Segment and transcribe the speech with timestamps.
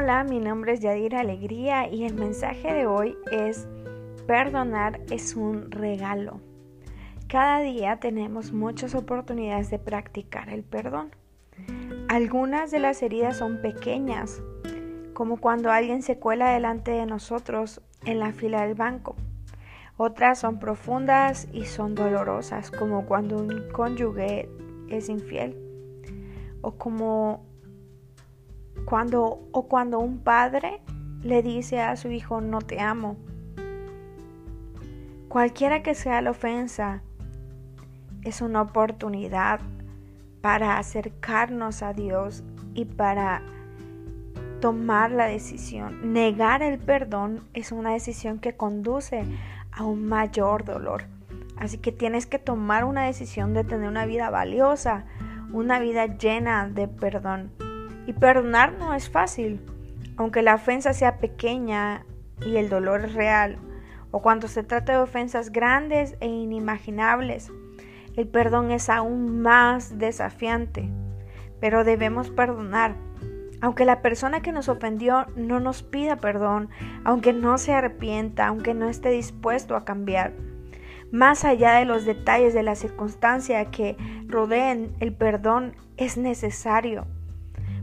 [0.00, 3.66] Hola, mi nombre es Yadira Alegría y el mensaje de hoy es
[4.28, 6.40] perdonar es un regalo.
[7.26, 11.10] Cada día tenemos muchas oportunidades de practicar el perdón.
[12.08, 14.40] Algunas de las heridas son pequeñas,
[15.14, 19.16] como cuando alguien se cuela delante de nosotros en la fila del banco.
[19.96, 24.48] Otras son profundas y son dolorosas, como cuando un cónyuge
[24.90, 25.56] es infiel
[26.60, 27.47] o como
[28.84, 30.80] cuando o cuando un padre
[31.22, 33.16] le dice a su hijo no te amo.
[35.28, 37.02] Cualquiera que sea la ofensa,
[38.22, 39.60] es una oportunidad
[40.40, 42.42] para acercarnos a Dios
[42.74, 43.42] y para
[44.60, 46.12] tomar la decisión.
[46.12, 49.24] Negar el perdón es una decisión que conduce
[49.72, 51.04] a un mayor dolor.
[51.56, 55.04] Así que tienes que tomar una decisión de tener una vida valiosa,
[55.52, 57.50] una vida llena de perdón.
[58.08, 59.60] Y perdonar no es fácil,
[60.16, 62.06] aunque la ofensa sea pequeña
[62.40, 63.58] y el dolor es real,
[64.12, 67.52] o cuando se trata de ofensas grandes e inimaginables,
[68.16, 70.90] el perdón es aún más desafiante.
[71.60, 72.94] Pero debemos perdonar,
[73.60, 76.70] aunque la persona que nos ofendió no nos pida perdón,
[77.04, 80.32] aunque no se arrepienta, aunque no esté dispuesto a cambiar.
[81.12, 87.06] Más allá de los detalles de la circunstancia que rodeen el perdón, es necesario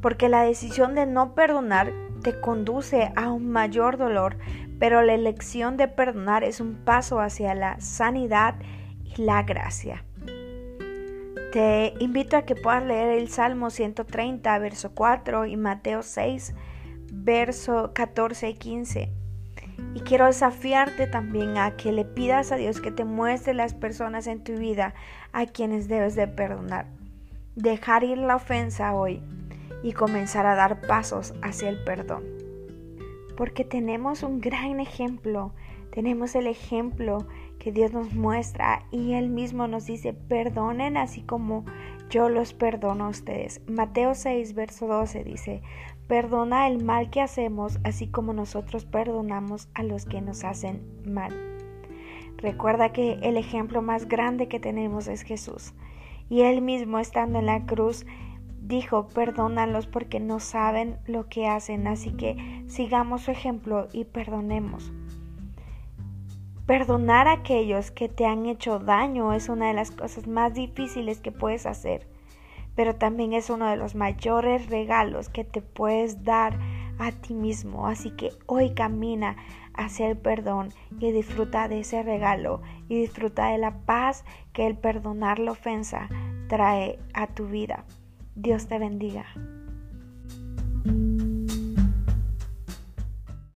[0.00, 4.36] porque la decisión de no perdonar te conduce a un mayor dolor,
[4.78, 8.54] pero la elección de perdonar es un paso hacia la sanidad
[9.04, 10.04] y la gracia.
[11.52, 16.54] Te invito a que puedas leer el Salmo 130, verso 4 y Mateo 6,
[17.10, 19.12] verso 14 y 15.
[19.94, 24.26] Y quiero desafiarte también a que le pidas a Dios que te muestre las personas
[24.26, 24.94] en tu vida
[25.32, 26.86] a quienes debes de perdonar.
[27.54, 29.22] Dejar ir la ofensa hoy
[29.82, 32.24] y comenzar a dar pasos hacia el perdón.
[33.36, 35.52] Porque tenemos un gran ejemplo,
[35.90, 37.26] tenemos el ejemplo
[37.58, 41.64] que Dios nos muestra y Él mismo nos dice, perdonen así como
[42.10, 43.60] yo los perdono a ustedes.
[43.68, 45.62] Mateo 6, verso 12 dice,
[46.06, 51.32] perdona el mal que hacemos así como nosotros perdonamos a los que nos hacen mal.
[52.38, 55.74] Recuerda que el ejemplo más grande que tenemos es Jesús.
[56.30, 58.06] Y Él mismo estando en la cruz
[58.68, 64.92] dijo, perdónalos porque no saben lo que hacen, así que sigamos su ejemplo y perdonemos.
[66.66, 71.18] Perdonar a aquellos que te han hecho daño es una de las cosas más difíciles
[71.18, 72.06] que puedes hacer,
[72.74, 76.58] pero también es uno de los mayores regalos que te puedes dar
[76.98, 77.86] a ti mismo.
[77.86, 79.36] Así que hoy camina
[79.72, 80.68] hacia el perdón
[81.00, 86.10] y disfruta de ese regalo y disfruta de la paz que el perdonar la ofensa
[86.48, 87.86] trae a tu vida.
[88.40, 89.26] Dios te bendiga.